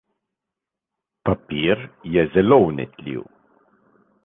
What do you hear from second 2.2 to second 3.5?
zelo vnetljiv.